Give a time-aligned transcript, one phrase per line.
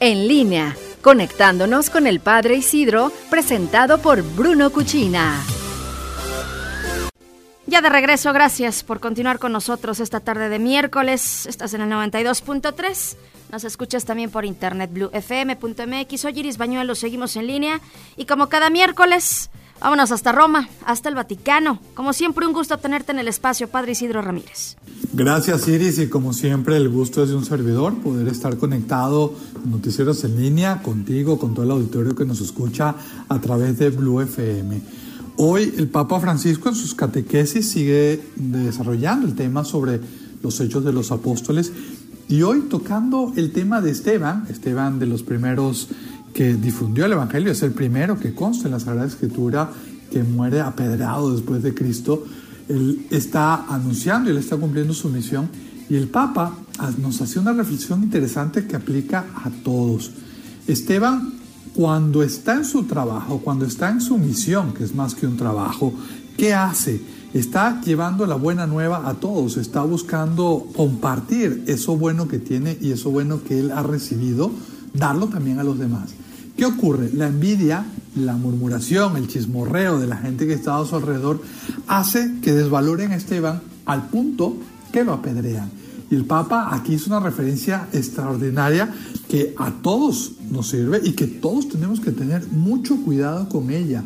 [0.00, 5.44] en línea, conectándonos con el Padre Isidro, presentado por Bruno Cuchina.
[7.66, 11.46] Ya de regreso, gracias por continuar con nosotros esta tarde de miércoles.
[11.46, 13.16] Estás en el 92.3.
[13.52, 16.20] Nos escuchas también por internet bluefm.mx.
[16.20, 17.80] Soy Iris Bañuelo, seguimos en línea.
[18.16, 19.49] Y como cada miércoles,
[19.80, 21.80] vámonos hasta Roma, hasta el Vaticano.
[21.94, 24.76] Como siempre, un gusto tenerte en el espacio, Padre Isidro Ramírez.
[25.12, 25.98] Gracias, Iris.
[25.98, 30.40] Y como siempre, el gusto es de un servidor poder estar conectado en Noticieros en
[30.40, 32.94] línea contigo, con todo el auditorio que nos escucha
[33.28, 34.80] a través de Blue FM.
[35.36, 40.00] Hoy el Papa Francisco en sus catequesis sigue desarrollando el tema sobre
[40.42, 41.72] los hechos de los apóstoles
[42.28, 45.88] y hoy tocando el tema de Esteban, Esteban de los primeros
[46.32, 49.70] que difundió el Evangelio, es el primero que consta en la Sagrada Escritura
[50.10, 52.24] que muere apedrado después de Cristo.
[52.68, 55.48] Él está anunciando y él está cumpliendo su misión.
[55.88, 56.56] Y el Papa
[56.98, 60.12] nos hace una reflexión interesante que aplica a todos.
[60.66, 61.34] Esteban,
[61.74, 65.36] cuando está en su trabajo, cuando está en su misión, que es más que un
[65.36, 65.92] trabajo,
[66.36, 67.00] ¿qué hace?
[67.34, 72.92] está llevando la buena nueva a todos, está buscando compartir eso bueno que tiene y
[72.92, 74.50] eso bueno que él ha recibido,
[74.94, 76.10] darlo también a los demás.
[76.56, 77.10] ¿Qué ocurre?
[77.14, 77.84] La envidia,
[78.16, 81.40] la murmuración, el chismorreo de la gente que está a su alrededor
[81.86, 84.56] hace que desvaloren a Esteban al punto
[84.92, 85.70] que lo apedrean.
[86.10, 88.92] Y el Papa aquí es una referencia extraordinaria
[89.28, 94.02] que a todos nos sirve y que todos tenemos que tener mucho cuidado con ella.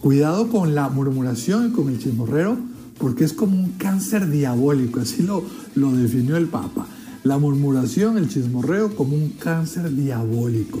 [0.00, 2.56] Cuidado con la murmuración y con el chismorreo,
[2.98, 6.86] porque es como un cáncer diabólico, así lo, lo definió el Papa.
[7.22, 10.80] La murmuración, el chismorreo como un cáncer diabólico.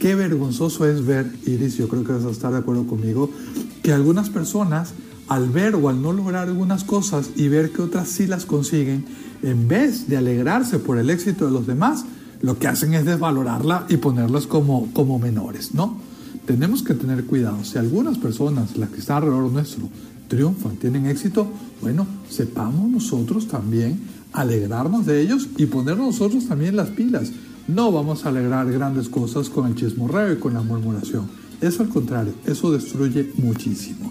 [0.00, 3.30] Qué vergonzoso es ver, Iris, yo creo que vas a estar de acuerdo conmigo,
[3.82, 4.94] que algunas personas
[5.28, 9.04] al ver o al no lograr algunas cosas y ver que otras sí las consiguen,
[9.42, 12.04] en vez de alegrarse por el éxito de los demás,
[12.42, 16.10] lo que hacen es desvalorarla y ponerlas como, como menores, ¿no?
[16.50, 17.62] tenemos que tener cuidado.
[17.64, 19.88] Si algunas personas, las que están alrededor nuestro,
[20.26, 21.46] triunfan, tienen éxito,
[21.80, 24.00] bueno, sepamos nosotros también
[24.32, 27.30] alegrarnos de ellos y poner nosotros también las pilas.
[27.70, 31.28] No vamos a alegrar grandes cosas con el chismorreo y con la murmuración.
[31.60, 34.10] Eso al contrario, eso destruye muchísimo.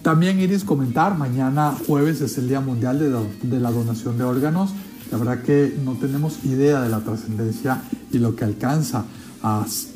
[0.00, 4.70] También Iris comentar, mañana jueves es el Día Mundial de la, Donación de Órganos.
[5.12, 9.04] La verdad que no tenemos idea de la trascendencia y lo que alcanza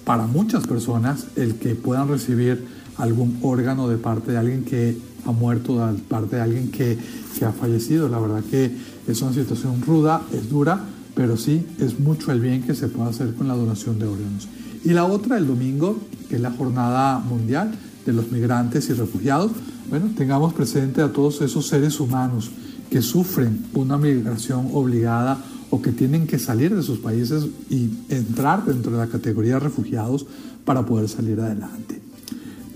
[0.04, 2.62] para muchas personas el que puedan recibir
[2.98, 6.98] algún órgano de parte de alguien que ha muerto, de parte de alguien que,
[7.38, 8.10] que ha fallecido.
[8.10, 8.70] La verdad que
[9.06, 13.10] es una situación ruda, es dura, pero sí es mucho el bien que se puede
[13.10, 14.48] hacer con la donación de órganos.
[14.84, 17.72] Y la otra, el domingo, que es la Jornada Mundial
[18.04, 19.52] de los Migrantes y Refugiados,
[19.88, 22.50] bueno, tengamos presente a todos esos seres humanos
[22.90, 28.64] que sufren una migración obligada o que tienen que salir de sus países y entrar
[28.64, 30.26] dentro de la categoría de refugiados
[30.64, 32.00] para poder salir adelante.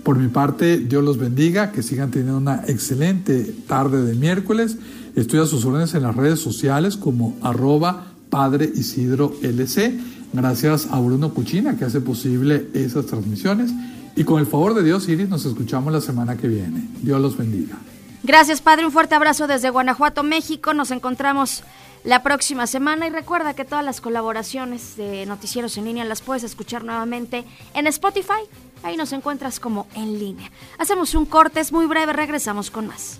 [0.03, 4.77] Por mi parte, Dios los bendiga, que sigan teniendo una excelente tarde de miércoles.
[5.15, 9.93] Estoy a sus órdenes en las redes sociales como arroba Padre Isidro LC.
[10.33, 13.71] Gracias a Bruno Cuchina que hace posible esas transmisiones.
[14.15, 16.87] Y con el favor de Dios, Iris, nos escuchamos la semana que viene.
[17.01, 17.77] Dios los bendiga.
[18.23, 18.85] Gracias, Padre.
[18.85, 20.73] Un fuerte abrazo desde Guanajuato, México.
[20.73, 21.63] Nos encontramos
[22.03, 26.43] la próxima semana y recuerda que todas las colaboraciones de Noticieros en línea las puedes
[26.43, 28.41] escuchar nuevamente en Spotify.
[28.83, 30.51] Ahí nos encuentras como en línea.
[30.77, 33.19] Hacemos un corte, es muy breve, regresamos con más.